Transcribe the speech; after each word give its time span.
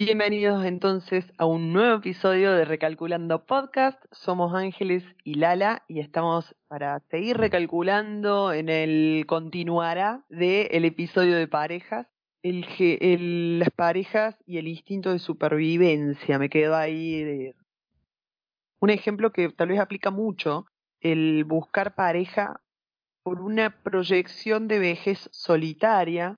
Bienvenidos 0.00 0.64
entonces 0.64 1.24
a 1.38 1.44
un 1.44 1.72
nuevo 1.72 1.96
episodio 1.96 2.52
de 2.52 2.64
Recalculando 2.64 3.46
Podcast. 3.46 4.00
Somos 4.12 4.54
Ángeles 4.54 5.02
y 5.24 5.34
Lala 5.34 5.82
y 5.88 5.98
estamos 5.98 6.54
para 6.68 7.00
seguir 7.10 7.36
recalculando 7.36 8.52
en 8.52 8.68
el 8.68 9.24
continuará 9.26 10.24
del 10.28 10.84
episodio 10.84 11.34
de 11.34 11.48
parejas. 11.48 12.06
El, 12.42 13.58
las 13.58 13.70
parejas 13.70 14.36
y 14.46 14.58
el 14.58 14.68
instinto 14.68 15.10
de 15.10 15.18
supervivencia. 15.18 16.38
Me 16.38 16.48
quedo 16.48 16.76
ahí 16.76 17.24
de... 17.24 17.56
Un 18.78 18.90
ejemplo 18.90 19.32
que 19.32 19.48
tal 19.48 19.70
vez 19.70 19.80
aplica 19.80 20.12
mucho, 20.12 20.66
el 21.00 21.42
buscar 21.42 21.96
pareja 21.96 22.60
por 23.24 23.40
una 23.40 23.82
proyección 23.82 24.68
de 24.68 24.78
vejez 24.78 25.28
solitaria 25.32 26.36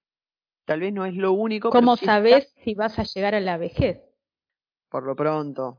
Tal 0.64 0.80
vez 0.80 0.92
no 0.92 1.04
es 1.04 1.14
lo 1.14 1.32
único. 1.32 1.70
¿Cómo 1.70 1.96
sabes 1.96 2.52
si 2.64 2.74
vas 2.74 2.98
a 2.98 3.04
llegar 3.04 3.34
a 3.34 3.40
la 3.40 3.56
vejez? 3.56 4.00
Por 4.88 5.04
lo 5.04 5.16
pronto. 5.16 5.78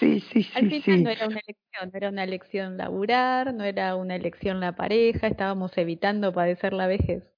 sí, 0.00 0.20
sí, 0.32 0.42
sí. 0.42 0.50
Al 0.54 0.70
final 0.70 1.02
no 1.04 1.10
era 1.10 1.26
una 1.26 1.40
elección, 1.40 1.90
no 1.90 1.96
era 1.96 2.08
una 2.08 2.24
elección 2.24 2.76
laburar, 2.76 3.54
no 3.54 3.64
era 3.64 3.96
una 3.96 4.16
elección 4.16 4.60
la 4.60 4.76
pareja, 4.76 5.26
estábamos 5.26 5.76
evitando 5.78 6.32
padecer 6.32 6.72
la 6.72 6.86
vejez. 6.86 7.34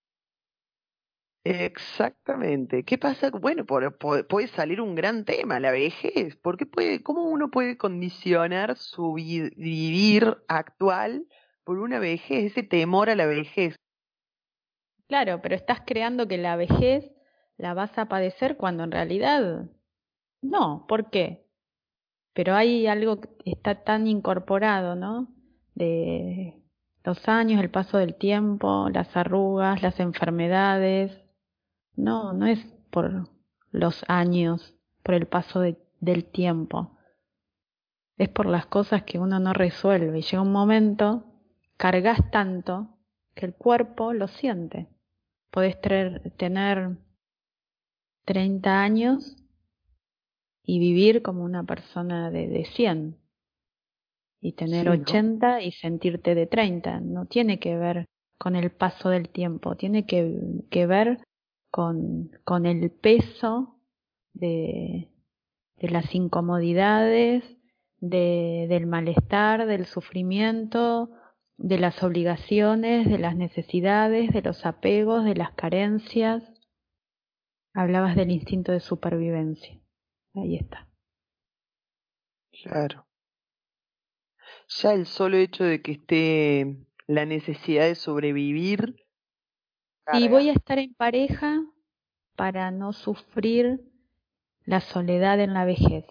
Exactamente. 1.44 2.82
¿Qué 2.82 2.98
pasa? 2.98 3.30
Bueno, 3.30 3.64
puede 3.64 4.48
salir 4.48 4.80
un 4.80 4.96
gran 4.96 5.24
tema, 5.24 5.60
la 5.60 5.70
vejez. 5.70 6.34
¿Por 6.34 6.56
qué 6.56 6.66
puede, 6.66 7.04
¿Cómo 7.04 7.22
uno 7.22 7.52
puede 7.52 7.76
condicionar 7.76 8.76
su 8.76 9.12
vivir 9.14 10.38
actual 10.48 11.28
por 11.62 11.78
una 11.78 12.00
vejez, 12.00 12.50
ese 12.50 12.64
temor 12.64 13.10
a 13.10 13.14
la 13.14 13.26
vejez? 13.26 13.76
Claro, 15.08 15.40
pero 15.40 15.54
estás 15.54 15.82
creando 15.86 16.26
que 16.26 16.36
la 16.36 16.56
vejez 16.56 17.12
la 17.56 17.74
vas 17.74 17.96
a 17.96 18.06
padecer 18.06 18.56
cuando 18.56 18.84
en 18.84 18.90
realidad 18.90 19.66
no. 20.42 20.86
¿Por 20.88 21.10
qué? 21.10 21.46
Pero 22.34 22.54
hay 22.54 22.86
algo 22.86 23.20
que 23.20 23.28
está 23.44 23.82
tan 23.84 24.08
incorporado, 24.08 24.96
¿no? 24.96 25.28
De 25.74 26.60
los 27.04 27.28
años, 27.28 27.60
el 27.62 27.70
paso 27.70 27.98
del 27.98 28.16
tiempo, 28.16 28.88
las 28.90 29.16
arrugas, 29.16 29.80
las 29.82 30.00
enfermedades. 30.00 31.16
No, 31.94 32.32
no 32.32 32.46
es 32.46 32.64
por 32.90 33.30
los 33.70 34.04
años, 34.08 34.74
por 35.02 35.14
el 35.14 35.26
paso 35.26 35.60
del 35.60 36.24
tiempo. 36.24 36.98
Es 38.18 38.28
por 38.28 38.46
las 38.46 38.66
cosas 38.66 39.04
que 39.04 39.18
uno 39.18 39.38
no 39.38 39.52
resuelve. 39.52 40.18
Y 40.18 40.22
llega 40.22 40.42
un 40.42 40.52
momento, 40.52 41.24
cargas 41.76 42.30
tanto 42.32 42.98
que 43.34 43.46
el 43.46 43.54
cuerpo 43.54 44.12
lo 44.12 44.26
siente 44.28 44.88
podés 45.50 45.76
tener 45.80 46.98
30 48.24 48.82
años 48.82 49.36
y 50.62 50.78
vivir 50.78 51.22
como 51.22 51.44
una 51.44 51.64
persona 51.64 52.30
de, 52.30 52.48
de 52.48 52.64
100 52.64 53.16
y 54.40 54.52
tener 54.52 54.88
80 54.88 55.62
y 55.62 55.72
sentirte 55.72 56.34
de 56.34 56.46
30. 56.46 57.00
No 57.00 57.26
tiene 57.26 57.58
que 57.58 57.76
ver 57.76 58.06
con 58.38 58.56
el 58.56 58.70
paso 58.70 59.08
del 59.08 59.28
tiempo, 59.28 59.76
tiene 59.76 60.06
que, 60.06 60.38
que 60.70 60.86
ver 60.86 61.18
con, 61.70 62.30
con 62.44 62.66
el 62.66 62.90
peso 62.90 63.78
de, 64.34 65.08
de 65.76 65.88
las 65.88 66.14
incomodidades, 66.14 67.44
de, 67.98 68.66
del 68.68 68.86
malestar, 68.86 69.66
del 69.66 69.86
sufrimiento, 69.86 71.10
de 71.58 71.78
las 71.78 72.02
obligaciones, 72.02 73.08
de 73.08 73.18
las 73.18 73.36
necesidades, 73.36 74.32
de 74.32 74.42
los 74.42 74.66
apegos, 74.66 75.24
de 75.24 75.34
las 75.34 75.52
carencias. 75.52 76.42
Hablabas 77.72 78.16
del 78.16 78.30
instinto 78.30 78.72
de 78.72 78.80
supervivencia. 78.80 79.80
Ahí 80.34 80.56
está. 80.56 80.88
Claro. 82.62 83.06
Ya 84.68 84.92
el 84.92 85.06
solo 85.06 85.36
hecho 85.36 85.64
de 85.64 85.82
que 85.82 85.92
esté 85.92 86.86
la 87.06 87.24
necesidad 87.24 87.84
de 87.84 87.94
sobrevivir. 87.94 88.96
Y 90.12 90.28
voy 90.28 90.48
a 90.48 90.52
estar 90.52 90.78
en 90.78 90.94
pareja 90.94 91.62
para 92.36 92.70
no 92.70 92.92
sufrir 92.92 93.80
la 94.64 94.80
soledad 94.80 95.40
en 95.40 95.54
la 95.54 95.64
vejez. 95.64 96.04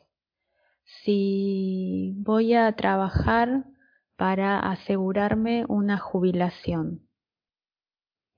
Si 0.84 2.14
voy 2.18 2.54
a 2.54 2.72
trabajar 2.76 3.66
para 4.16 4.60
asegurarme 4.60 5.66
una 5.68 5.98
jubilación. 5.98 7.08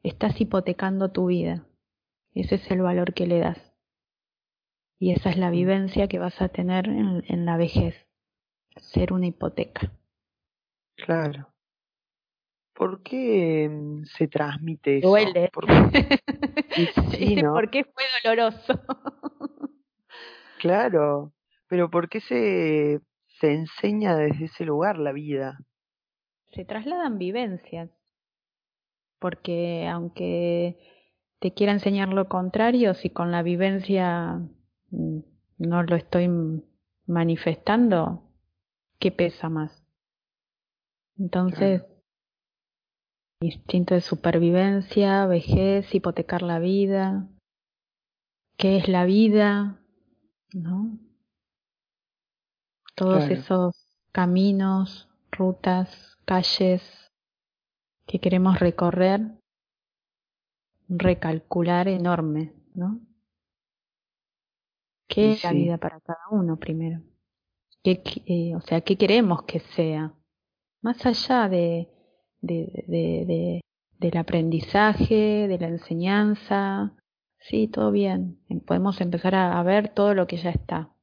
Estás 0.04 0.40
hipotecando 0.40 1.12
tu 1.12 1.26
vida. 1.28 1.66
Ese 2.34 2.56
es 2.56 2.72
el 2.72 2.82
valor 2.82 3.14
que 3.14 3.28
le 3.28 3.40
das. 3.40 3.58
Y 5.00 5.12
esa 5.12 5.30
es 5.30 5.38
la 5.38 5.52
vivencia 5.52 6.08
que 6.08 6.20
vas 6.20 6.42
a 6.42 6.50
tener 6.50 6.88
en, 6.88 7.46
la 7.46 7.58
vejez. 7.58 7.96
Ser 8.78 9.14
una 9.14 9.28
hipoteca. 9.28 9.92
Claro. 10.96 11.54
¿Por 12.74 13.04
qué 13.04 13.70
mm, 13.70 14.06
se 14.06 14.28
transmite 14.28 15.00
eso? 15.00 15.08
Duele. 15.08 15.50
¿Por 15.52 15.68
qué 17.72 17.84
fue 17.84 18.04
doloroso? 18.24 18.80
claro. 20.60 21.34
Pero 21.68 21.90
¿por 21.90 22.08
qué 22.08 22.22
se, 22.22 23.02
se 23.40 23.54
enseña 23.54 24.16
desde 24.16 24.46
ese 24.46 24.64
lugar 24.64 24.98
la 24.98 25.12
vida? 25.12 25.60
Se 26.58 26.66
trasladan 26.66 27.20
vivencias, 27.20 27.92
porque 29.20 29.88
aunque 29.88 30.80
te 31.40 31.54
quiera 31.54 31.72
enseñar 31.72 32.10
lo 32.10 32.28
contrario, 32.28 32.96
si 32.96 33.12
con 33.12 33.32
la 33.32 33.44
vivencia 33.44 34.42
mm, 34.90 35.20
no 35.60 35.84
lo 35.84 35.96
estoy 35.96 36.28
manifestando, 37.06 38.24
¿qué 38.98 39.12
pesa 39.12 39.50
más? 39.50 39.86
Entonces, 41.20 41.86
instinto 43.40 43.94
de 43.94 44.02
supervivencia, 44.02 45.28
vejez, 45.28 45.94
hipotecar 45.94 46.42
la 46.42 46.58
vida, 46.58 47.28
¿qué 48.58 48.78
es 48.78 48.88
la 48.88 49.06
vida? 49.06 49.80
¿No? 50.54 50.98
Todos 52.96 53.30
esos 53.30 53.76
caminos, 54.12 55.08
rutas 55.30 56.17
calles 56.28 56.84
que 58.06 58.20
queremos 58.20 58.60
recorrer, 58.60 59.22
recalcular 60.90 61.88
enorme, 61.88 62.54
¿no? 62.76 63.00
¿Qué 65.08 65.32
es 65.32 65.44
la 65.44 65.54
vida 65.54 65.78
para 65.78 66.02
cada 66.02 66.20
uno 66.32 66.58
primero? 66.60 67.02
¿Qué, 67.82 68.04
eh, 68.26 68.56
o 68.56 68.62
sea, 68.62 68.82
¿qué 68.82 68.98
queremos 68.98 69.44
que 69.44 69.62
sea? 69.76 70.14
Más 70.82 71.06
allá 71.06 71.48
de, 71.48 71.88
de, 72.42 72.84
de, 72.88 73.62
del 73.98 74.18
aprendizaje, 74.18 75.48
de 75.48 75.58
la 75.58 75.70
enseñanza, 75.70 76.94
sí, 77.40 77.70
todo 77.70 77.92
bien. 77.92 78.42
Podemos 78.66 79.00
empezar 79.00 79.34
a 79.36 79.64
ver 79.64 79.94
todo 79.94 80.14
lo 80.14 80.28
que 80.28 80.36
ya 80.38 80.50
está. 80.50 80.94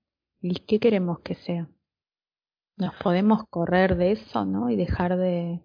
¿Y 0.43 0.57
qué 0.67 0.79
queremos 0.79 1.21
que 1.21 1.35
sea? 1.35 1.67
Nos 2.77 2.95
podemos 2.97 3.45
correr 3.49 3.97
de 3.97 4.13
eso, 4.13 4.45
¿no? 4.45 4.71
Y 4.71 4.77
dejar 4.77 5.17
de, 5.17 5.61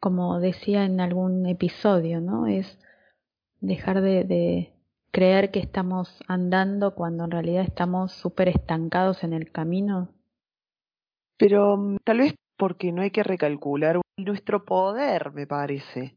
como 0.00 0.40
decía 0.40 0.84
en 0.84 1.00
algún 1.00 1.46
episodio, 1.46 2.20
¿no? 2.20 2.46
Es 2.46 2.78
dejar 3.60 4.00
de, 4.00 4.24
de 4.24 4.72
creer 5.10 5.50
que 5.50 5.60
estamos 5.60 6.20
andando 6.28 6.94
cuando 6.94 7.24
en 7.24 7.30
realidad 7.30 7.64
estamos 7.64 8.12
súper 8.12 8.48
estancados 8.48 9.24
en 9.24 9.32
el 9.32 9.50
camino. 9.50 10.12
Pero 11.36 11.76
mm, 11.76 11.96
tal 12.04 12.18
vez 12.18 12.34
porque 12.56 12.92
no 12.92 13.02
hay 13.02 13.10
que 13.10 13.22
recalcular 13.22 14.00
nuestro 14.18 14.64
poder, 14.64 15.32
me 15.32 15.46
parece, 15.46 16.16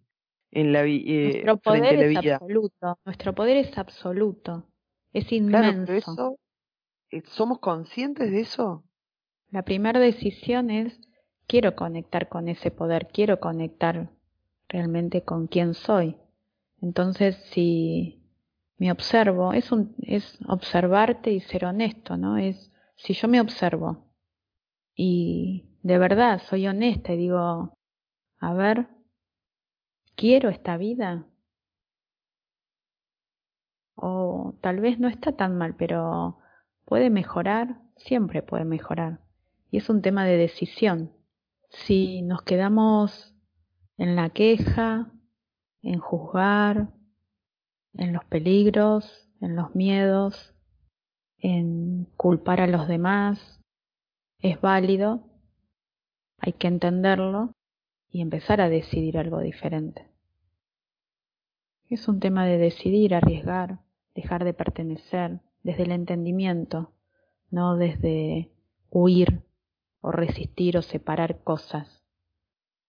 en 0.51 0.73
la, 0.73 0.85
eh, 0.85 1.41
nuestro 1.45 1.57
poder 1.57 2.03
es 2.03 2.17
absoluto. 2.17 2.99
Nuestro 3.05 3.33
poder 3.33 3.57
es 3.57 3.77
absoluto. 3.77 4.67
Es 5.13 5.31
inmenso. 5.31 5.85
Claro, 5.85 5.97
eso, 5.97 6.37
eh, 7.11 7.23
¿Somos 7.25 7.59
conscientes 7.59 8.31
de 8.31 8.41
eso? 8.41 8.83
La 9.53 9.61
primera 9.61 9.99
decisión 9.99 10.71
es, 10.71 10.99
quiero 11.45 11.75
conectar 11.75 12.27
con 12.27 12.47
ese 12.47 12.71
poder, 12.71 13.09
quiero 13.13 13.39
conectar 13.39 14.09
realmente 14.67 15.21
con 15.21 15.45
quién 15.45 15.75
soy. 15.75 16.17
Entonces, 16.81 17.35
si, 17.51 18.23
me 18.79 18.91
observo, 18.91 19.53
es, 19.53 19.71
un, 19.71 19.95
es 19.99 20.39
observarte 20.47 21.29
y 21.29 21.39
ser 21.39 21.65
honesto, 21.65 22.17
¿no? 22.17 22.37
Es 22.37 22.71
si 22.95 23.13
yo 23.13 23.27
me 23.27 23.39
observo 23.39 24.11
y 24.95 25.77
de 25.83 25.99
verdad 25.99 26.41
soy 26.49 26.67
honesta 26.67 27.13
y 27.13 27.17
digo, 27.17 27.77
a 28.39 28.53
ver, 28.55 28.87
¿quiero 30.15 30.49
esta 30.49 30.77
vida? 30.77 31.27
O 33.93 34.55
tal 34.61 34.79
vez 34.79 34.97
no 34.97 35.09
está 35.09 35.33
tan 35.33 35.59
mal, 35.59 35.75
pero 35.75 36.39
puede 36.85 37.11
mejorar, 37.11 37.79
siempre 37.97 38.41
puede 38.41 38.65
mejorar. 38.65 39.22
Y 39.73 39.77
es 39.77 39.89
un 39.89 40.03
tema 40.03 40.23
de 40.23 40.37
decisión. 40.37 41.11
Si 41.69 42.21
nos 42.21 42.43
quedamos 42.43 43.33
en 43.97 44.15
la 44.15 44.29
queja, 44.29 45.11
en 45.81 45.97
juzgar, 45.97 46.93
en 47.95 48.13
los 48.13 48.23
peligros, 48.25 49.27
en 49.41 49.55
los 49.55 49.73
miedos, 49.73 50.53
en 51.39 52.05
culpar 52.17 52.61
a 52.61 52.67
los 52.67 52.87
demás, 52.87 53.59
es 54.41 54.61
válido, 54.61 55.23
hay 56.37 56.53
que 56.53 56.67
entenderlo 56.67 57.55
y 58.11 58.21
empezar 58.21 58.61
a 58.61 58.69
decidir 58.69 59.17
algo 59.17 59.39
diferente. 59.39 60.07
Es 61.89 62.07
un 62.07 62.19
tema 62.19 62.45
de 62.45 62.59
decidir, 62.59 63.15
arriesgar, 63.15 63.79
dejar 64.13 64.43
de 64.43 64.53
pertenecer 64.53 65.39
desde 65.63 65.81
el 65.81 65.93
entendimiento, 65.93 66.93
no 67.49 67.75
desde 67.75 68.51
huir 68.91 69.41
o 70.03 70.11
resistir 70.11 70.77
o 70.77 70.81
separar 70.81 71.43
cosas. 71.43 72.03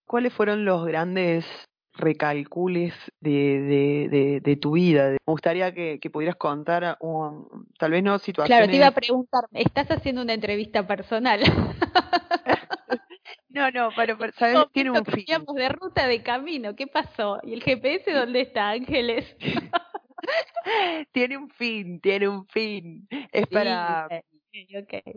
¿Cuáles 0.06 0.34
fueron 0.34 0.64
los 0.64 0.84
grandes 0.84 1.46
recalcules 1.94 2.92
de, 3.20 4.08
de, 4.10 4.40
de, 4.40 4.56
tu 4.56 4.72
vida. 4.72 5.10
Me 5.10 5.18
gustaría 5.26 5.72
que, 5.72 6.00
que 6.00 6.10
pudieras 6.10 6.36
contar, 6.36 6.96
un, 7.00 7.68
tal 7.78 7.92
vez 7.92 8.02
no 8.02 8.18
situaciones... 8.18 8.58
Claro, 8.58 8.70
te 8.70 8.76
iba 8.76 8.88
a 8.88 8.90
preguntar, 8.90 9.44
¿estás 9.52 9.90
haciendo 9.90 10.22
una 10.22 10.34
entrevista 10.34 10.86
personal? 10.86 11.40
no, 13.48 13.70
no, 13.70 13.90
pero, 13.94 14.18
¿sabes? 14.36 14.58
Tiene 14.72 14.90
un 14.90 15.04
fin. 15.04 15.24
de 15.54 15.68
ruta 15.68 16.08
de 16.08 16.22
camino, 16.22 16.74
¿qué 16.74 16.88
pasó? 16.88 17.38
¿Y 17.44 17.54
el 17.54 17.62
GPS 17.62 18.12
dónde 18.12 18.40
está, 18.40 18.70
Ángeles? 18.70 19.36
tiene 21.12 21.36
un 21.36 21.50
fin, 21.50 22.00
tiene 22.00 22.28
un 22.28 22.46
fin. 22.48 23.06
Es 23.30 23.46
para... 23.46 24.08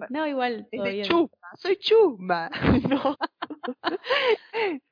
No, 0.09 0.27
igual. 0.27 0.67
soy 1.55 1.77
chumba. 1.77 2.49
no. 2.89 3.17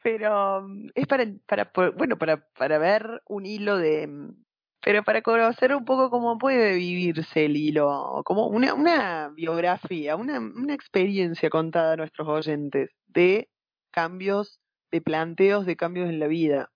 pero 0.03 0.61
mm, 0.67 0.89
es 0.93 1.07
para, 1.07 1.25
para, 1.47 1.71
bueno, 1.95 2.17
para, 2.17 2.47
para 2.57 2.77
ver 2.77 3.21
un 3.27 3.45
hilo 3.45 3.77
de, 3.77 4.07
mm, 4.07 4.45
pero 4.85 5.03
para 5.03 5.23
conocer 5.23 5.75
un 5.75 5.83
poco 5.83 6.11
cómo 6.11 6.37
puede 6.37 6.75
vivirse 6.75 7.45
el 7.45 7.57
hilo, 7.57 8.21
como 8.23 8.47
una, 8.47 8.75
una 8.75 9.29
biografía, 9.29 10.15
una, 10.15 10.39
una 10.39 10.75
experiencia 10.75 11.49
contada 11.49 11.93
a 11.93 11.97
nuestros 11.97 12.27
oyentes 12.27 12.91
de 13.07 13.49
cambios, 13.89 14.59
de 14.91 15.01
planteos 15.01 15.65
de 15.65 15.75
cambios 15.75 16.07
en 16.07 16.19
la 16.19 16.27
vida. 16.27 16.71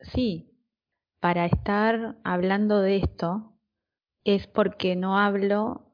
Sí, 0.00 0.50
para 1.20 1.46
estar 1.46 2.18
hablando 2.22 2.80
de 2.80 2.96
esto 2.96 3.54
es 4.24 4.46
porque 4.46 4.94
no 4.94 5.18
hablo 5.18 5.91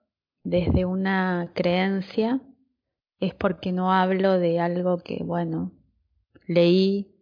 desde 0.49 0.87
una 0.87 1.53
creencia, 1.55 2.41
es 3.21 3.35
porque 3.35 3.71
no 3.71 3.93
hablo 3.93 4.39
de 4.39 4.61
algo 4.61 4.97
que, 4.99 5.23
bueno, 5.23 5.73
leí 6.47 7.15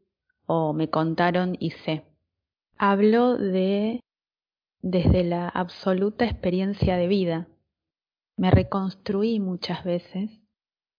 o 0.46 0.73
me 0.73 0.90
contaron 0.90 1.56
y 1.58 1.73
sé. 1.73 2.05
Hablo 2.78 3.37
de 3.37 4.00
desde 4.81 5.25
la 5.25 5.49
absoluta 5.49 6.25
experiencia 6.25 6.96
de 6.96 7.08
vida. 7.08 7.49
Me 8.37 8.52
reconstruí 8.52 9.40
muchas 9.40 9.82
veces, 9.82 10.31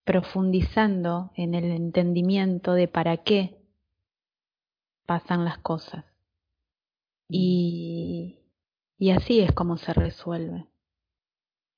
profundizando 0.03 1.31
en 1.35 1.55
el 1.55 1.71
entendimiento 1.71 2.73
de 2.73 2.89
para 2.89 3.23
qué 3.23 3.57
pasan 5.05 5.45
las 5.45 5.59
cosas. 5.59 6.03
Y, 7.29 8.39
y 8.97 9.11
así 9.11 9.39
es 9.39 9.53
como 9.53 9.77
se 9.77 9.93
resuelve, 9.93 10.67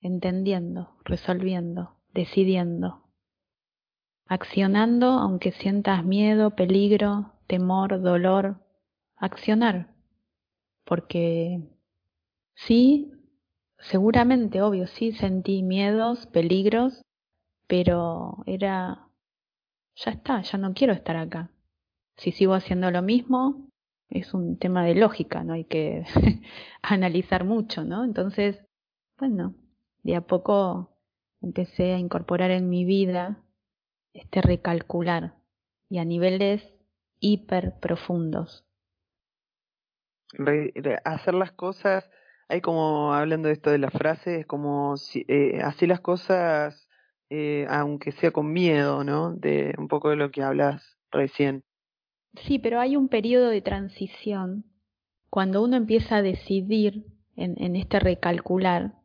entendiendo, 0.01 0.97
resolviendo, 1.05 1.95
decidiendo 2.13 3.09
accionando 4.29 5.07
aunque 5.07 5.51
sientas 5.51 6.05
miedo, 6.05 6.51
peligro, 6.51 7.33
temor, 7.47 8.01
dolor, 8.01 8.63
accionar. 9.17 9.89
Porque 10.85 11.61
sí, 12.55 13.11
seguramente, 13.79 14.61
obvio, 14.61 14.87
sí 14.87 15.11
sentí 15.13 15.63
miedos, 15.63 16.27
peligros, 16.27 17.01
pero 17.67 18.43
era, 18.45 19.09
ya 19.95 20.11
está, 20.11 20.41
ya 20.41 20.57
no 20.59 20.73
quiero 20.73 20.93
estar 20.93 21.17
acá. 21.17 21.51
Si 22.17 22.31
sigo 22.31 22.53
haciendo 22.53 22.91
lo 22.91 23.01
mismo, 23.01 23.67
es 24.09 24.33
un 24.33 24.57
tema 24.57 24.83
de 24.85 24.95
lógica, 24.95 25.43
no 25.43 25.53
hay 25.53 25.65
que 25.65 26.03
analizar 26.83 27.45
mucho, 27.45 27.83
¿no? 27.83 28.03
Entonces, 28.03 28.63
bueno, 29.17 29.55
de 30.09 30.15
a 30.15 30.21
poco 30.21 30.89
empecé 31.41 31.93
a 31.93 31.99
incorporar 31.99 32.51
en 32.51 32.67
mi 32.67 32.83
vida 32.83 33.43
este 34.13 34.41
recalcular 34.41 35.35
y 35.87 35.99
a 35.99 36.05
niveles 36.05 36.63
hiper 37.19 37.79
profundos. 37.79 38.65
hacer 41.05 41.33
las 41.35 41.51
cosas, 41.51 42.09
hay 42.47 42.61
como 42.61 43.13
hablando 43.13 43.47
de 43.49 43.53
esto 43.53 43.69
de 43.69 43.77
las 43.77 43.93
frases, 43.93 44.45
como 44.47 44.97
si, 44.97 45.25
eh, 45.27 45.61
hacer 45.63 45.89
las 45.89 45.99
cosas 45.99 46.87
eh, 47.29 47.67
aunque 47.69 48.11
sea 48.11 48.31
con 48.31 48.51
miedo, 48.51 49.03
¿no? 49.03 49.35
De 49.35 49.75
un 49.77 49.87
poco 49.87 50.09
de 50.09 50.15
lo 50.15 50.31
que 50.31 50.41
hablas 50.41 50.97
recién. 51.11 51.63
Sí, 52.47 52.57
pero 52.57 52.79
hay 52.79 52.95
un 52.95 53.09
periodo 53.09 53.49
de 53.49 53.61
transición 53.61 54.65
cuando 55.29 55.61
uno 55.61 55.77
empieza 55.77 56.17
a 56.17 56.21
decidir 56.23 57.05
en, 57.35 57.61
en 57.61 57.75
este 57.75 57.99
recalcular 57.99 58.98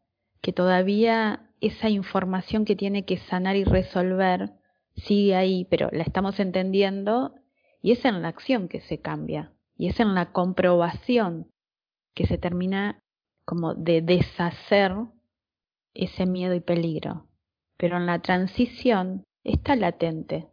que 0.44 0.52
todavía 0.52 1.48
esa 1.62 1.88
información 1.88 2.66
que 2.66 2.76
tiene 2.76 3.06
que 3.06 3.16
sanar 3.16 3.56
y 3.56 3.64
resolver 3.64 4.52
sigue 4.94 5.34
ahí, 5.34 5.66
pero 5.70 5.88
la 5.90 6.02
estamos 6.02 6.38
entendiendo 6.38 7.34
y 7.80 7.92
es 7.92 8.04
en 8.04 8.20
la 8.20 8.28
acción 8.28 8.68
que 8.68 8.82
se 8.82 9.00
cambia 9.00 9.54
y 9.78 9.88
es 9.88 9.98
en 10.00 10.14
la 10.14 10.32
comprobación 10.32 11.50
que 12.12 12.26
se 12.26 12.36
termina 12.36 13.02
como 13.46 13.74
de 13.74 14.02
deshacer 14.02 14.92
ese 15.94 16.26
miedo 16.26 16.54
y 16.54 16.60
peligro. 16.60 17.26
Pero 17.78 17.96
en 17.96 18.04
la 18.04 18.18
transición 18.18 19.24
está 19.44 19.76
latente. 19.76 20.48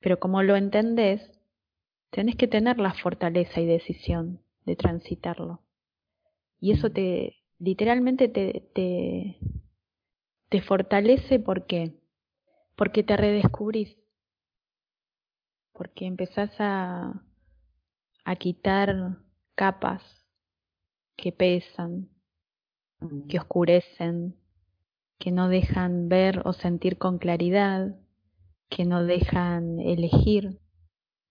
Pero 0.00 0.20
como 0.20 0.42
lo 0.42 0.56
entendés, 0.56 1.22
tenés 2.10 2.36
que 2.36 2.48
tener 2.48 2.78
la 2.78 2.92
fortaleza 2.92 3.62
y 3.62 3.66
decisión 3.66 4.42
de 4.66 4.76
transitarlo. 4.76 5.62
Y 6.60 6.72
eso 6.72 6.90
te, 6.90 7.36
literalmente 7.58 8.28
te, 8.28 8.68
te, 8.74 9.38
te 10.48 10.62
fortalece 10.62 11.38
porque 11.38 11.94
porque 12.76 13.02
te 13.02 13.16
redescubrís, 13.16 13.96
porque 15.72 16.06
empezás 16.06 16.50
a, 16.58 17.22
a 18.24 18.36
quitar 18.36 19.18
capas 19.54 20.02
que 21.16 21.32
pesan, 21.32 22.10
que 23.28 23.38
oscurecen, 23.38 24.36
que 25.18 25.32
no 25.32 25.48
dejan 25.48 26.08
ver 26.08 26.42
o 26.44 26.52
sentir 26.52 26.98
con 26.98 27.18
claridad, 27.18 27.96
que 28.68 28.84
no 28.84 29.04
dejan 29.04 29.80
elegir. 29.80 30.60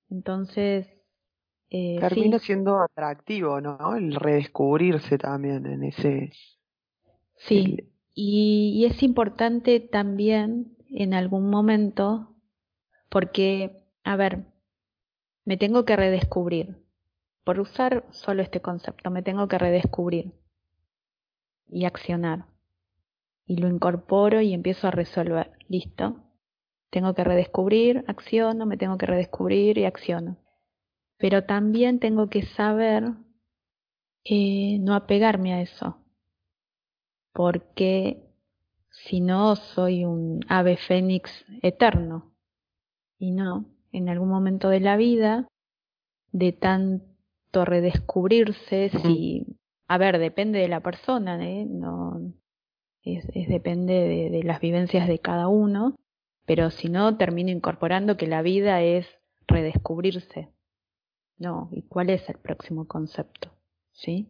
Entonces, 0.10 0.88
eh, 1.70 1.98
termina 2.00 2.40
siendo 2.40 2.80
atractivo, 2.80 3.60
¿no? 3.62 3.96
El 3.96 4.16
redescubrirse 4.16 5.18
también 5.18 5.66
en 5.66 5.84
ese. 5.84 6.32
Sí, 7.38 7.78
y, 8.14 8.82
y, 8.82 8.86
es 8.86 9.04
importante 9.04 9.80
también 9.80 10.78
en 10.90 11.14
algún 11.14 11.50
momento 11.50 12.36
porque, 13.10 13.84
a 14.04 14.16
ver, 14.16 14.46
me 15.44 15.58
tengo 15.58 15.86
que 15.86 15.96
redescubrir. 15.96 16.78
Por 17.44 17.60
usar 17.60 18.06
solo 18.12 18.42
este 18.42 18.62
concepto, 18.62 19.12
me 19.12 19.22
tengo 19.22 19.48
que 19.48 19.58
redescubrir 19.58 20.34
y 21.70 21.86
accionar. 21.86 22.46
Y 23.46 23.58
lo 23.58 23.68
incorporo 23.68 24.42
y 24.42 24.54
empiezo 24.54 24.88
a 24.88 24.92
resolver. 24.92 25.52
¿Listo? 25.68 26.24
Tengo 26.90 27.14
que 27.14 27.24
redescubrir, 27.24 28.04
acciono, 28.08 28.66
me 28.66 28.78
tengo 28.78 28.98
que 28.98 29.06
redescubrir 29.06 29.78
y 29.78 29.86
acciono. 29.86 30.38
Pero 31.18 31.46
también 31.46 32.00
tengo 32.00 32.30
que 32.30 32.44
saber 32.44 33.14
eh, 34.24 34.78
no 34.80 34.96
apegarme 34.96 35.54
a 35.54 35.62
eso. 35.62 35.98
Porque 37.32 38.26
si 38.90 39.22
no 39.22 39.56
soy 39.56 40.06
un 40.06 40.42
ave 40.48 40.78
fénix 40.78 41.46
eterno. 41.62 42.34
Y 43.18 43.32
no, 43.32 43.66
en 43.92 44.10
algún 44.10 44.30
momento 44.30 44.70
de 44.70 44.80
la 44.80 44.98
vida, 44.98 45.48
de 46.32 46.52
tanto 46.52 47.66
redescubrirse, 47.66 48.90
si 48.90 49.58
a 49.88 49.98
ver, 49.98 50.18
depende 50.18 50.60
de 50.60 50.68
la 50.68 50.82
persona, 50.82 51.38
¿eh? 51.48 51.66
No, 51.66 52.34
es, 53.04 53.26
es 53.34 53.48
depende 53.48 53.94
de, 53.94 54.30
de 54.32 54.44
las 54.44 54.60
vivencias 54.60 55.08
de 55.08 55.20
cada 55.20 55.48
uno, 55.48 55.96
pero 56.46 56.72
si 56.72 56.90
no, 56.90 57.18
termino 57.18 57.52
incorporando 57.52 58.18
que 58.18 58.28
la 58.28 58.42
vida 58.42 58.82
es 58.82 59.08
redescubrirse. 59.48 60.50
No, 61.38 61.70
¿y 61.72 61.82
cuál 61.84 62.10
es 62.10 62.28
el 62.30 62.38
próximo 62.38 62.88
concepto? 62.88 63.52
¿Sí? 63.92 64.30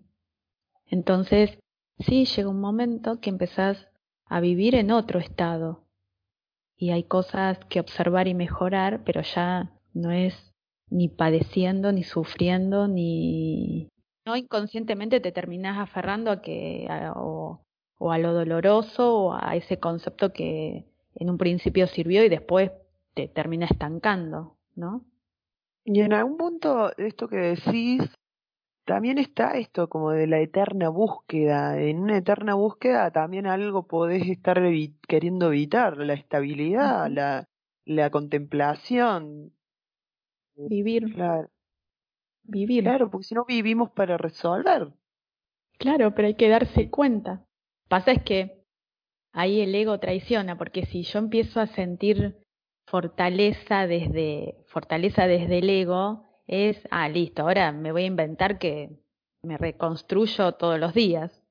Entonces, 0.88 1.58
sí, 2.00 2.26
llega 2.26 2.50
un 2.50 2.60
momento 2.60 3.20
que 3.20 3.30
empezás 3.30 3.88
a 4.26 4.40
vivir 4.40 4.76
en 4.76 4.92
otro 4.92 5.20
estado 5.20 5.84
y 6.78 6.92
hay 6.92 7.04
cosas 7.04 7.60
que 7.70 7.80
observar 7.80 8.28
y 8.28 8.34
mejorar, 8.34 9.04
pero 9.06 9.22
ya 9.22 9.72
no 9.94 10.12
es 10.12 10.34
ni 10.90 11.10
padeciendo, 11.10 11.92
ni 11.92 12.04
sufriendo, 12.04 12.88
ni... 12.88 13.90
No 14.26 14.36
inconscientemente 14.36 15.20
te 15.20 15.32
terminás 15.32 15.78
aferrando 15.78 16.32
a 16.32 16.42
que 16.42 16.88
o, 17.16 17.62
o 17.98 18.12
a 18.12 18.18
lo 18.18 18.34
doloroso 18.34 19.16
o 19.16 19.34
a 19.34 19.56
ese 19.56 19.80
concepto 19.80 20.34
que 20.34 20.86
en 21.16 21.30
un 21.30 21.38
principio 21.38 21.88
sirvió 21.88 22.24
y 22.24 22.30
después 22.30 22.72
te 23.14 23.28
termina 23.28 23.68
estancando, 23.68 24.58
¿no? 24.76 25.06
Y 25.86 26.02
en 26.02 26.14
algún 26.14 26.38
punto 26.38 26.90
de 26.98 27.08
esto 27.08 27.28
que 27.28 27.38
decís, 27.38 28.02
también 28.86 29.20
está 29.20 29.52
esto 29.52 29.88
como 29.88 30.12
de 30.12 30.26
la 30.26 30.40
eterna 30.40 30.90
búsqueda. 30.90 31.80
En 31.80 32.00
una 32.00 32.18
eterna 32.18 32.56
búsqueda 32.56 33.12
también 33.12 33.46
algo 33.46 33.88
podés 33.88 34.28
estar 34.28 34.62
queriendo 35.08 35.48
evitar, 35.48 35.98
la 35.98 36.14
estabilidad, 36.14 37.08
la, 37.10 37.48
la 37.86 38.10
contemplación. 38.10 39.54
Vivir. 40.56 41.14
Claro. 41.14 41.50
Vivir. 42.44 42.84
Claro, 42.84 43.12
porque 43.12 43.26
si 43.26 43.36
no 43.36 43.46
vivimos 43.46 43.92
para 43.92 44.18
resolver. 44.18 44.92
Claro, 45.78 46.16
pero 46.16 46.28
hay 46.28 46.36
que 46.36 46.50
darse 46.50 46.90
cuenta. 46.90 47.46
Pasa 47.90 48.12
es 48.12 48.24
que 48.24 48.64
ahí 49.34 49.62
el 49.62 49.76
ego 49.76 50.00
traiciona, 50.00 50.58
porque 50.58 50.86
si 50.86 51.04
yo 51.04 51.20
empiezo 51.20 51.60
a 51.60 51.68
sentir 51.68 52.45
fortaleza 52.86 53.88
desde, 53.88 54.64
fortaleza 54.68 55.28
desde 55.28 55.60
el 55.60 55.70
ego, 55.70 56.26
es, 56.48 56.88
ah, 56.92 57.10
listo, 57.10 57.44
ahora 57.44 57.72
me 57.72 57.92
voy 57.92 58.04
a 58.04 58.08
inventar 58.08 58.60
que 58.60 58.90
me 59.42 59.58
reconstruyo 59.58 60.54
todos 60.54 60.80
los 60.80 60.94
días. 60.94 61.44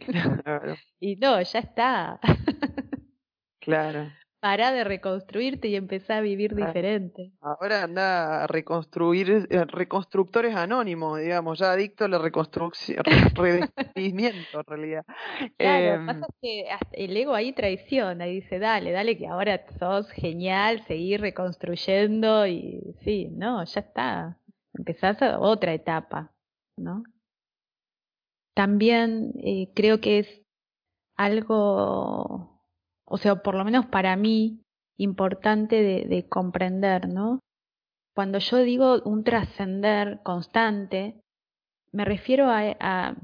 Claro. 0.00 0.76
y 1.00 1.16
no, 1.16 1.40
ya 1.40 1.58
está. 1.58 2.20
claro. 3.60 4.10
Pará 4.40 4.70
de 4.72 4.84
reconstruirte 4.84 5.66
y 5.66 5.74
empezá 5.74 6.18
a 6.18 6.20
vivir 6.20 6.54
diferente. 6.54 7.32
Ahora 7.40 7.82
anda 7.82 8.44
a 8.44 8.46
reconstruir, 8.46 9.48
eh, 9.50 9.64
reconstructores 9.64 10.54
anónimos, 10.54 11.18
digamos, 11.18 11.58
ya 11.58 11.72
adicto 11.72 12.04
a 12.04 12.08
la 12.08 12.18
reconstrucción, 12.18 13.02
revestimiento 13.34 14.60
en 14.60 14.64
realidad. 14.64 15.04
Claro, 15.56 15.94
Em, 15.94 16.06
pasa 16.06 16.26
que 16.40 16.70
hasta 16.70 16.96
el 16.96 17.16
ego 17.16 17.34
ahí 17.34 17.52
traiciona 17.52 18.28
y 18.28 18.36
dice, 18.36 18.60
dale, 18.60 18.92
dale, 18.92 19.18
que 19.18 19.26
ahora 19.26 19.64
sos 19.78 20.08
genial, 20.12 20.84
seguir 20.86 21.20
reconstruyendo 21.20 22.46
y 22.46 22.94
sí, 23.02 23.28
no, 23.32 23.64
ya 23.64 23.80
está. 23.80 24.38
Empezás 24.74 25.20
a 25.22 25.40
otra 25.40 25.74
etapa, 25.74 26.32
¿no? 26.76 27.02
También 28.54 29.32
eh, 29.42 29.72
creo 29.74 30.00
que 30.00 30.20
es 30.20 30.42
algo, 31.16 32.57
o 33.08 33.18
sea, 33.18 33.36
por 33.36 33.54
lo 33.54 33.64
menos 33.64 33.86
para 33.86 34.16
mí, 34.16 34.62
importante 34.98 35.82
de, 35.82 36.04
de 36.06 36.28
comprender, 36.28 37.08
¿no? 37.08 37.40
Cuando 38.14 38.38
yo 38.38 38.58
digo 38.58 39.00
un 39.04 39.22
trascender 39.22 40.20
constante, 40.24 41.20
me 41.92 42.04
refiero 42.04 42.48
a, 42.50 43.16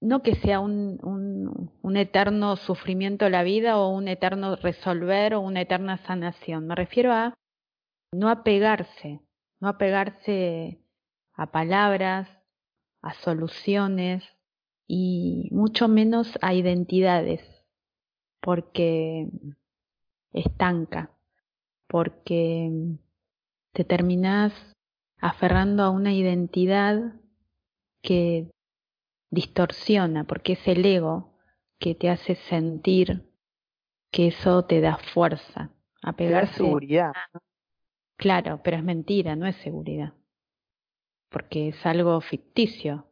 no 0.00 0.22
que 0.22 0.34
sea 0.34 0.60
un, 0.60 0.98
un, 1.02 1.72
un, 1.82 1.96
eterno 1.96 2.56
sufrimiento 2.56 3.28
la 3.28 3.42
vida 3.42 3.78
o 3.78 3.88
un 3.88 4.08
eterno 4.08 4.56
resolver 4.56 5.34
o 5.34 5.40
una 5.40 5.62
eterna 5.62 5.98
sanación. 6.06 6.66
Me 6.66 6.74
refiero 6.74 7.12
a 7.12 7.34
no 8.12 8.28
apegarse, 8.28 9.20
no 9.60 9.68
apegarse 9.68 10.80
a 11.34 11.50
palabras, 11.50 12.28
a 13.02 13.14
soluciones 13.14 14.24
y 14.86 15.48
mucho 15.52 15.88
menos 15.88 16.38
a 16.42 16.54
identidades, 16.54 17.40
porque 18.40 19.28
estanca, 20.32 21.10
porque 21.86 22.70
te 23.72 23.84
terminas 23.84 24.52
aferrando 25.18 25.82
a 25.82 25.90
una 25.90 26.12
identidad 26.12 27.14
que 28.02 28.50
distorsiona, 29.30 30.24
porque 30.24 30.54
es 30.54 30.66
el 30.66 30.84
ego 30.84 31.34
que 31.78 31.94
te 31.94 32.10
hace 32.10 32.34
sentir 32.34 33.30
que 34.10 34.28
eso 34.28 34.64
te 34.64 34.80
da 34.80 34.98
fuerza. 34.98 35.70
A 36.02 36.12
da 36.12 36.46
seguridad. 36.46 37.12
Claro, 38.16 38.60
pero 38.62 38.78
es 38.78 38.84
mentira, 38.84 39.36
no 39.36 39.46
es 39.46 39.56
seguridad. 39.56 40.14
Porque 41.28 41.68
es 41.68 41.86
algo 41.86 42.20
ficticio, 42.20 43.06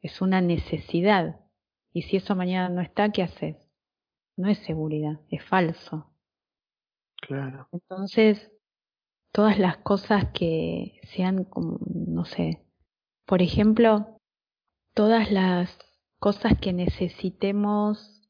es 0.00 0.20
una 0.20 0.40
necesidad. 0.40 1.40
Y 1.92 2.02
si 2.02 2.16
eso 2.16 2.34
mañana 2.34 2.68
no 2.68 2.80
está, 2.80 3.10
¿qué 3.10 3.22
haces? 3.22 3.56
No 4.36 4.48
es 4.48 4.58
seguridad, 4.60 5.20
es 5.30 5.42
falso. 5.44 6.12
Claro. 7.22 7.68
Entonces, 7.72 8.50
todas 9.32 9.58
las 9.58 9.78
cosas 9.78 10.26
que 10.32 11.00
sean 11.14 11.44
como, 11.44 11.78
no 11.86 12.24
sé, 12.24 12.62
por 13.24 13.42
ejemplo, 13.42 14.20
todas 14.94 15.30
las 15.30 15.78
cosas 16.18 16.58
que 16.60 16.72
necesitemos 16.72 18.22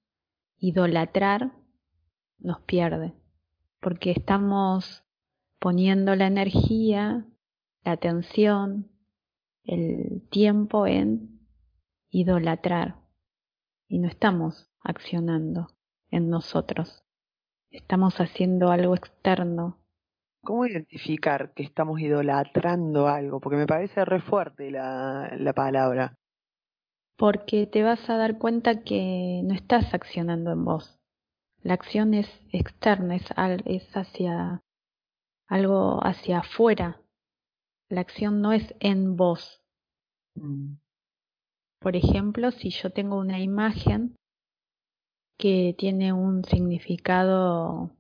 idolatrar 0.59 1.53
nos 2.39 2.61
pierde, 2.63 3.13
porque 3.81 4.13
estamos 4.13 5.05
poniendo 5.59 6.15
la 6.15 6.27
energía, 6.27 7.27
la 7.85 7.93
atención, 7.93 8.91
el 9.65 10.27
tiempo 10.31 10.87
en 10.87 11.41
idolatrar 12.11 13.01
y 13.89 13.99
no 13.99 14.09
estamos 14.09 14.69
accionando 14.81 15.76
en 16.11 16.31
nosotros, 16.31 17.05
estamos 17.71 18.21
haciendo 18.21 18.71
algo 18.71 18.95
externo. 18.95 19.79
¿Cómo 20.45 20.67
identificar 20.67 21.53
que 21.55 21.65
estamos 21.65 22.01
idolatrando 22.01 23.09
algo? 23.09 23.41
Porque 23.41 23.57
me 23.57 23.67
parece 23.67 24.05
re 24.05 24.21
fuerte 24.21 24.71
la, 24.71 25.33
la 25.37 25.53
palabra 25.53 26.17
porque 27.17 27.67
te 27.67 27.83
vas 27.83 28.09
a 28.11 28.17
dar 28.17 28.39
cuenta 28.39 28.83
que 28.83 29.41
no 29.45 29.55
estás 29.55 29.95
accionando 29.95 30.53
en 30.53 30.65
vos. 30.65 30.99
La 31.63 31.75
acción 31.75 32.15
es 32.15 32.29
externa, 32.53 33.17
es, 33.17 33.27
al, 33.35 33.63
es 33.65 33.89
hacia 33.97 34.63
algo 35.49 36.05
hacia 36.05 36.41
afuera. 36.41 37.01
La 37.89 38.03
acción 38.03 38.41
no 38.43 38.53
es 38.53 38.75
en 38.81 39.17
vos. 39.17 39.63
Mm. 40.35 40.75
Por 41.81 41.97
ejemplo, 41.97 42.51
si 42.51 42.71
yo 42.71 42.91
tengo 42.91 43.17
una 43.17 43.41
imagen 43.41 44.17
que 45.39 45.75
tiene 45.79 46.13
un 46.13 46.45
significado 46.45 47.91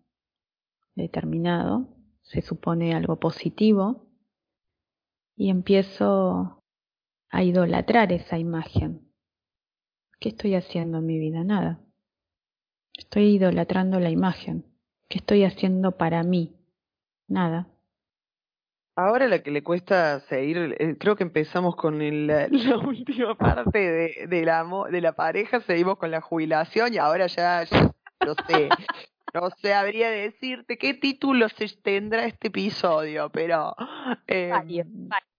determinado, 0.94 1.88
se 2.22 2.40
supone 2.40 2.94
algo 2.94 3.16
positivo, 3.16 4.06
y 5.36 5.50
empiezo 5.50 6.62
a 7.28 7.42
idolatrar 7.42 8.12
esa 8.12 8.38
imagen. 8.38 9.12
¿Qué 10.18 10.30
estoy 10.30 10.54
haciendo 10.54 10.98
en 10.98 11.06
mi 11.06 11.18
vida? 11.18 11.44
Nada. 11.44 11.84
Estoy 12.96 13.36
idolatrando 13.36 14.00
la 14.00 14.10
imagen. 14.10 14.64
¿Qué 15.08 15.18
estoy 15.18 15.44
haciendo 15.44 15.98
para 15.98 16.22
mí? 16.22 16.56
Nada. 17.28 17.68
Ahora 18.98 19.28
la 19.28 19.42
que 19.42 19.50
le 19.50 19.62
cuesta 19.62 20.20
seguir, 20.20 20.74
eh, 20.78 20.96
creo 20.98 21.16
que 21.16 21.22
empezamos 21.22 21.76
con 21.76 22.00
el, 22.00 22.26
la, 22.26 22.48
la, 22.50 22.78
última 22.78 23.36
parte 23.36 23.78
de, 23.78 24.26
de, 24.26 24.44
la, 24.44 24.64
de 24.90 25.00
la 25.02 25.12
pareja, 25.12 25.60
seguimos 25.60 25.98
con 25.98 26.10
la 26.10 26.22
jubilación 26.22 26.94
y 26.94 26.96
ahora 26.96 27.26
ya, 27.26 27.62
ya 27.64 27.92
no 28.24 28.34
sé, 28.48 28.70
no 29.34 29.50
sé, 29.50 29.74
habría 29.74 30.10
de 30.10 30.30
decirte 30.30 30.78
qué 30.78 30.94
título 30.94 31.50
se 31.50 31.68
tendrá 31.82 32.24
este 32.24 32.48
episodio, 32.48 33.28
pero... 33.30 33.76
Eh, 34.26 34.48
varios, 34.48 34.86
varios. 34.88 35.30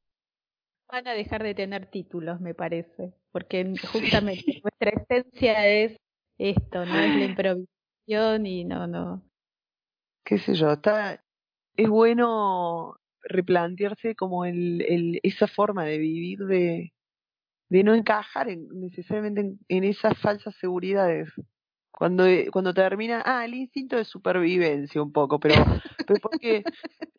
Van 0.90 1.08
a 1.08 1.14
dejar 1.14 1.42
de 1.42 1.56
tener 1.56 1.88
títulos, 1.88 2.40
me 2.40 2.54
parece, 2.54 3.16
porque 3.32 3.74
justamente 3.92 4.44
sí. 4.44 4.62
nuestra 4.64 4.92
esencia 5.02 5.68
es 5.68 5.98
esto, 6.38 6.86
no 6.86 7.00
es 7.00 7.16
la 7.16 7.26
improvisación 7.26 8.46
y 8.46 8.66
no, 8.66 8.86
no. 8.86 9.24
Qué 10.24 10.38
sé 10.38 10.54
yo, 10.54 10.74
está, 10.74 11.24
es 11.76 11.90
bueno 11.90 13.00
replantearse 13.28 14.16
como 14.16 14.46
el, 14.46 14.82
el, 14.82 15.20
esa 15.24 15.48
forma 15.48 15.84
de 15.86 15.98
vivir, 15.98 16.40
de, 16.40 16.94
de 17.70 17.84
no 17.84 17.94
encajar 17.94 18.50
en, 18.50 18.68
necesariamente 18.80 19.42
en, 19.42 19.60
en, 19.68 19.84
esas 19.84 20.18
falsas 20.20 20.56
seguridades. 20.56 21.30
Cuando, 21.92 22.26
cuando 22.52 22.74
termina, 22.74 23.24
ah, 23.26 23.44
el 23.44 23.56
instinto 23.56 23.96
de 23.96 24.06
supervivencia 24.06 25.02
un 25.02 25.12
poco, 25.12 25.40
pero, 25.40 25.56
pero 26.08 26.20
porque, 26.22 26.64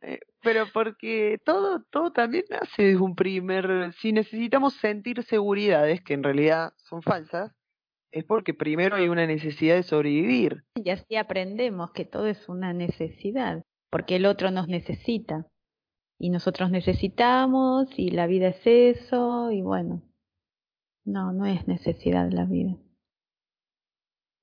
eh, 0.02 0.20
pero 0.40 0.66
porque 0.72 1.38
todo, 1.44 1.82
todo 1.90 2.12
también 2.12 2.44
nace 2.48 2.82
desde 2.82 3.00
un 3.00 3.16
primer, 3.16 3.92
si 4.00 4.12
necesitamos 4.12 4.74
sentir 4.74 5.24
seguridades, 5.24 6.00
que 6.02 6.14
en 6.14 6.22
realidad 6.22 6.72
son 6.76 7.02
falsas, 7.02 7.52
es 8.12 8.24
porque 8.24 8.54
primero 8.54 8.96
hay 8.96 9.08
una 9.08 9.26
necesidad 9.26 9.74
de 9.74 9.82
sobrevivir. 9.82 10.64
Y 10.76 10.90
así 10.90 11.16
aprendemos 11.16 11.90
que 11.92 12.04
todo 12.04 12.26
es 12.26 12.48
una 12.48 12.72
necesidad, 12.72 13.64
porque 13.90 14.16
el 14.16 14.26
otro 14.26 14.50
nos 14.50 14.68
necesita. 14.68 15.46
Y 16.18 16.30
nosotros 16.30 16.70
necesitamos, 16.70 17.86
y 17.96 18.10
la 18.10 18.26
vida 18.26 18.48
es 18.48 18.60
eso, 18.66 19.52
y 19.52 19.62
bueno, 19.62 20.02
no, 21.04 21.32
no 21.32 21.46
es 21.46 21.66
necesidad 21.68 22.30
la 22.30 22.44
vida. 22.44 22.76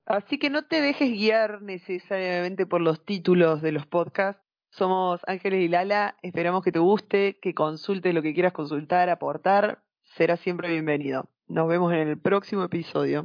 Así 0.06 0.38
que 0.38 0.50
no 0.50 0.64
te 0.66 0.80
dejes 0.80 1.10
guiar 1.10 1.62
necesariamente 1.62 2.64
por 2.64 2.80
los 2.80 3.04
títulos 3.04 3.60
de 3.60 3.72
los 3.72 3.86
podcasts. 3.86 4.42
Somos 4.70 5.20
Ángeles 5.26 5.62
y 5.62 5.68
Lala, 5.68 6.16
esperamos 6.22 6.62
que 6.62 6.72
te 6.72 6.78
guste, 6.78 7.38
que 7.40 7.54
consultes 7.54 8.14
lo 8.14 8.22
que 8.22 8.32
quieras 8.32 8.52
consultar, 8.52 9.08
aportar, 9.10 9.82
será 10.16 10.36
siempre 10.36 10.70
bienvenido. 10.70 11.28
Nos 11.48 11.68
vemos 11.68 11.92
en 11.92 12.08
el 12.08 12.18
próximo 12.18 12.64
episodio. 12.64 13.24